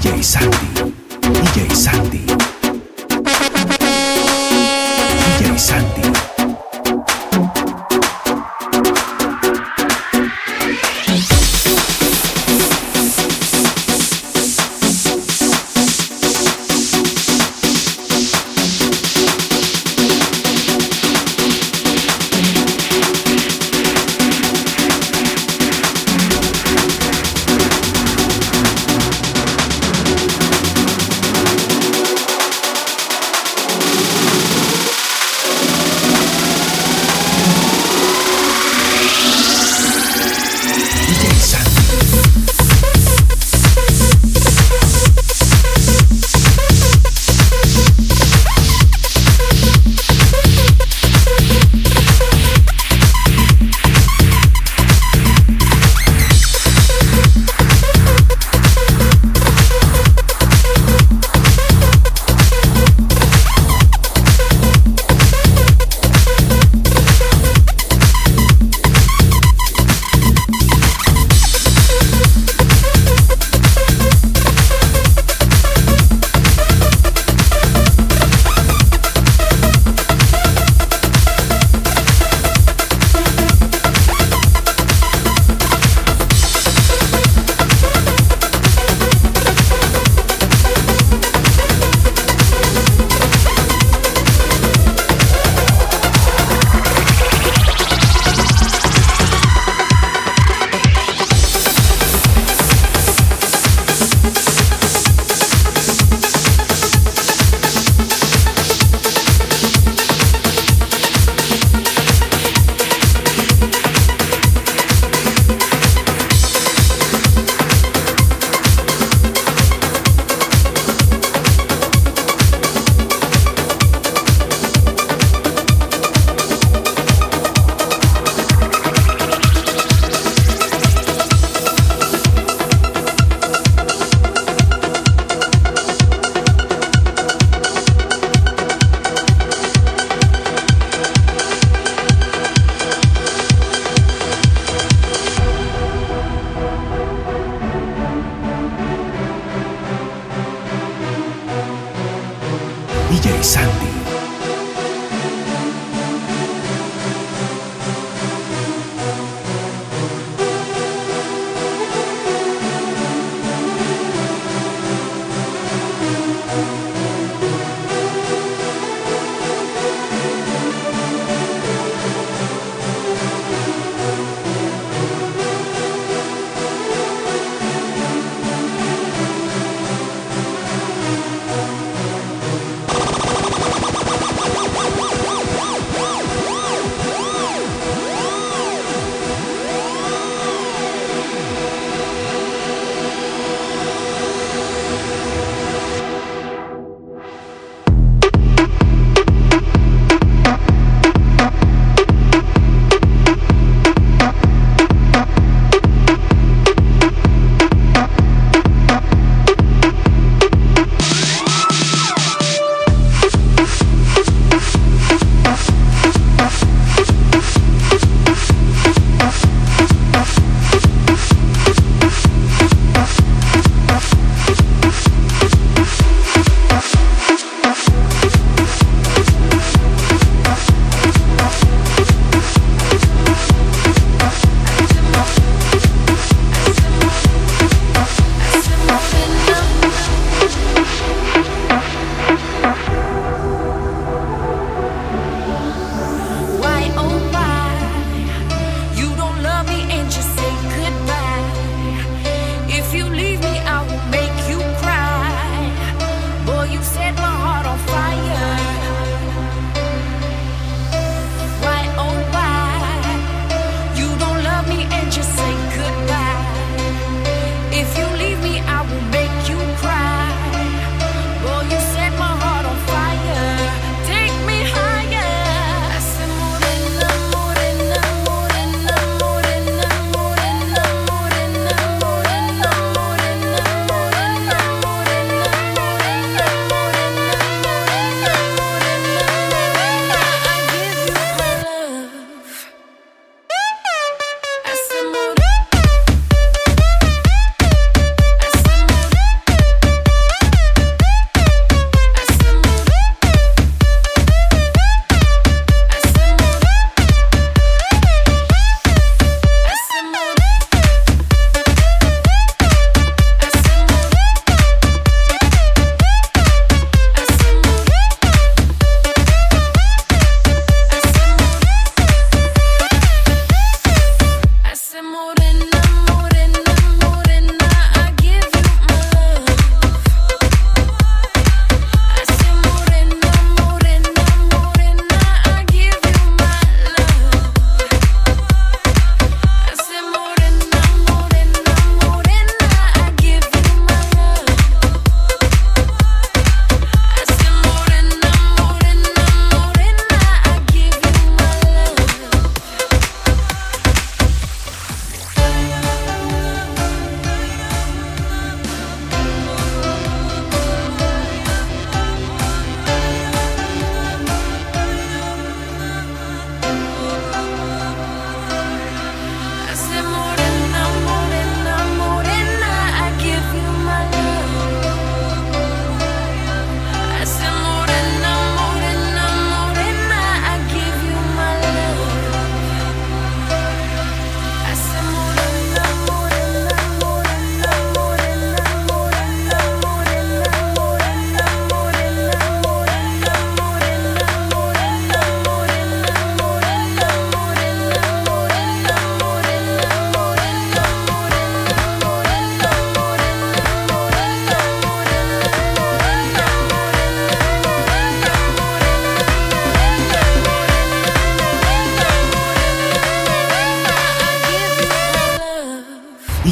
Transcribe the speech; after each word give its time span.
DJ 0.00 0.22
Santi, 0.22 0.94
DJ 1.20 1.72
Santi, 1.74 2.24
DJ 5.40 5.56
Santi. 5.58 6.17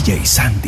DJ 0.07 0.25
Sandy. 0.25 0.66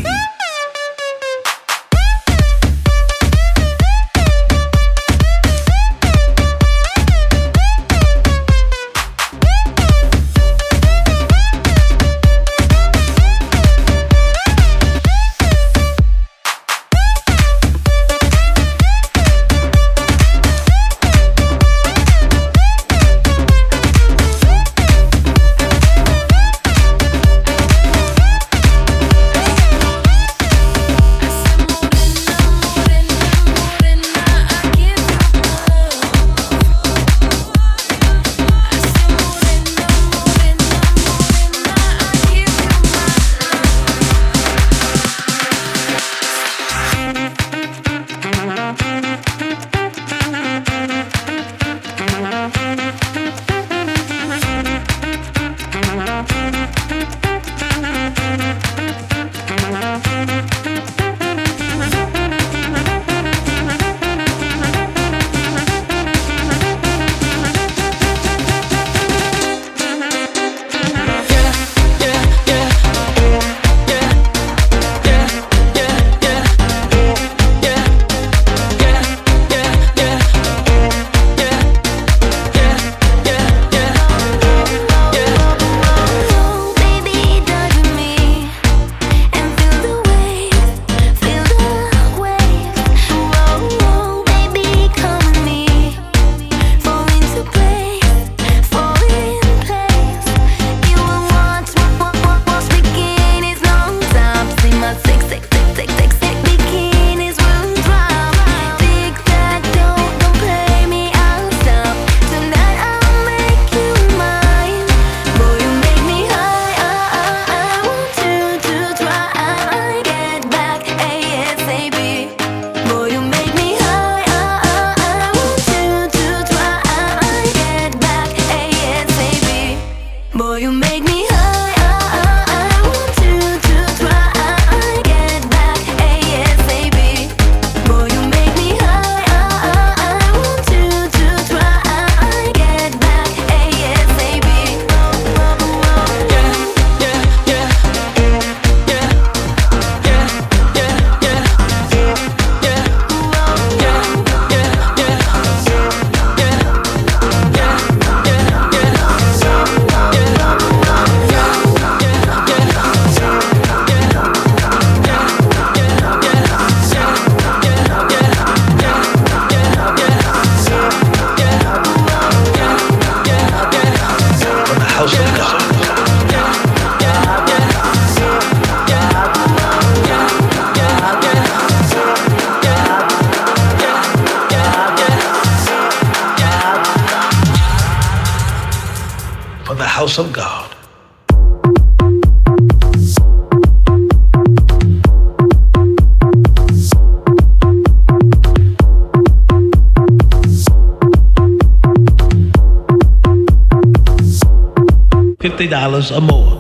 $50 205.59 206.17
or 206.17 206.21
more. 206.21 206.58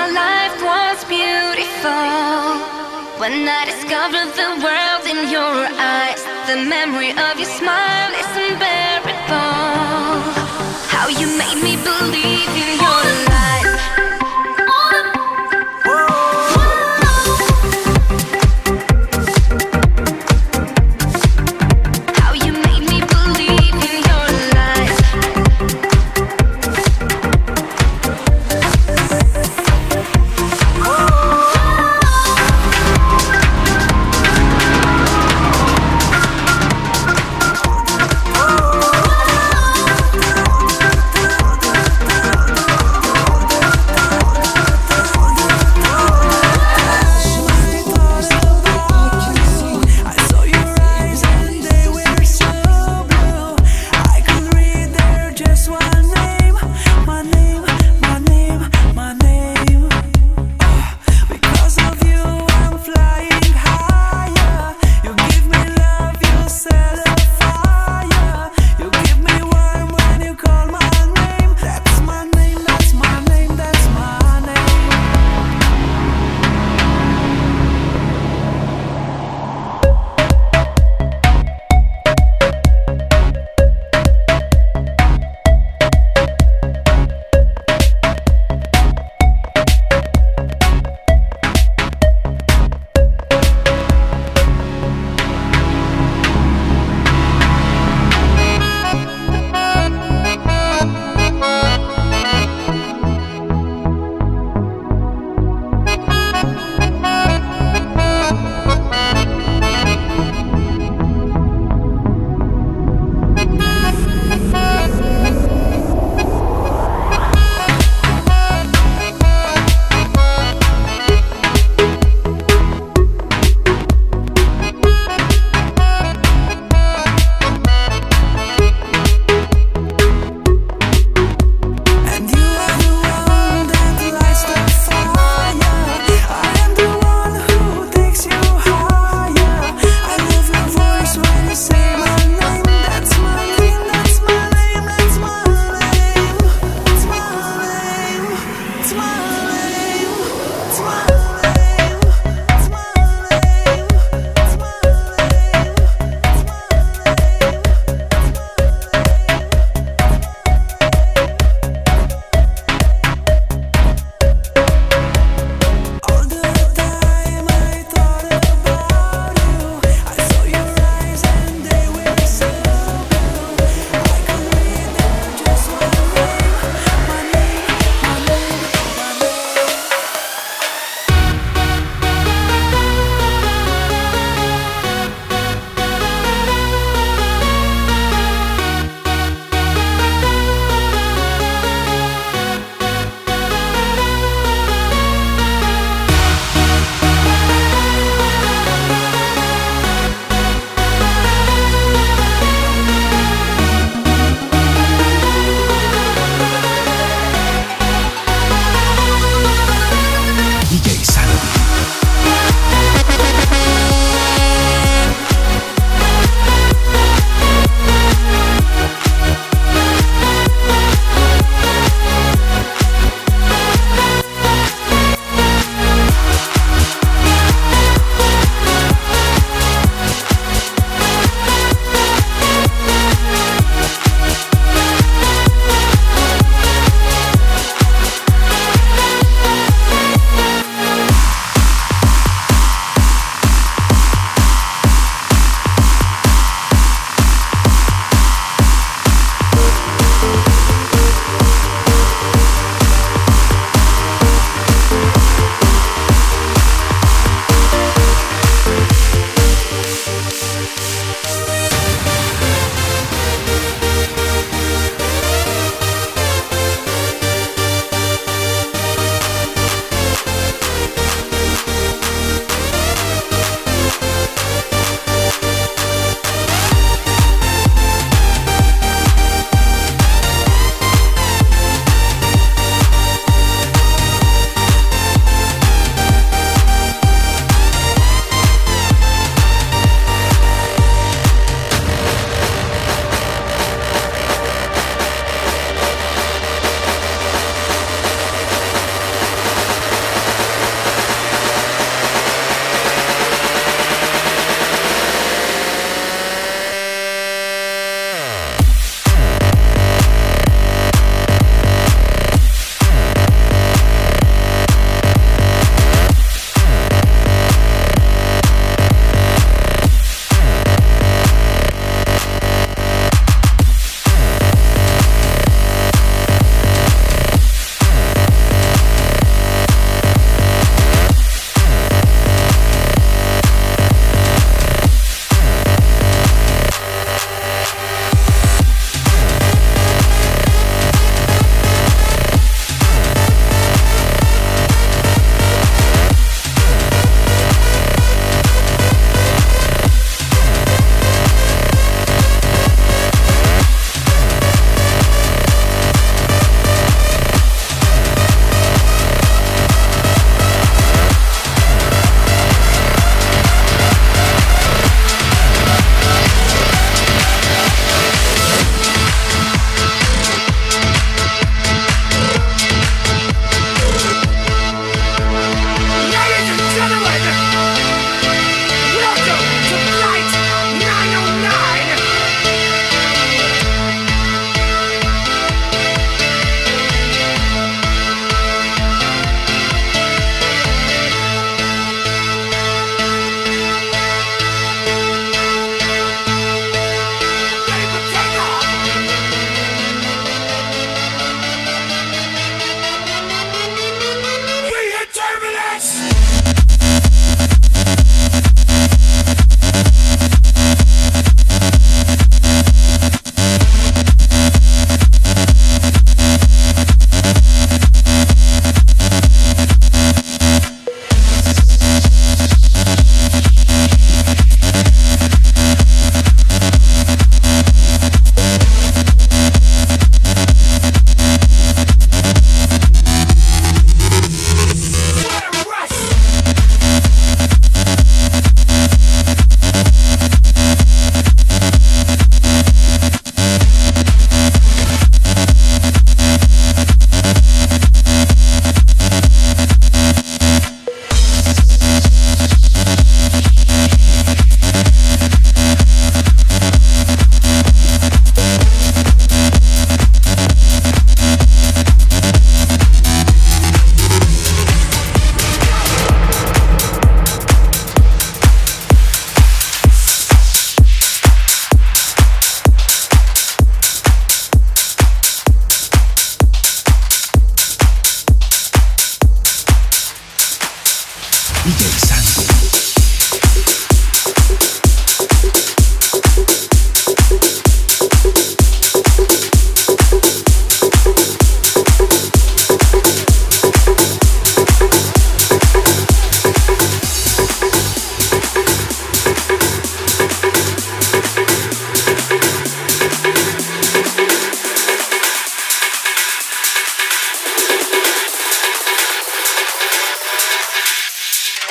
our 0.00 0.12
life 0.12 0.56
was 0.62 1.04
beautiful. 1.04 2.48
When 3.20 3.36
I 3.58 3.62
discovered 3.68 4.32
the 4.40 4.50
world 4.64 5.04
in 5.12 5.28
your 5.28 5.56
eyes, 5.76 6.22
the 6.48 6.56
memory 6.74 7.12
of 7.26 7.32
your 7.40 7.52
smile 7.60 8.12
is 8.22 8.30
unbearable. 8.44 10.24
How 10.94 11.06
you 11.20 11.28
made 11.42 11.60
me 11.66 11.74
believe 11.84 12.52
in 12.64 12.70
your 12.80 13.09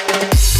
DJ 0.09 0.58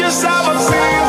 that 0.00 0.24
I 0.24 0.99